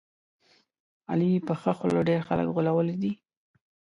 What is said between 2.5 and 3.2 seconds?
غولولي دي.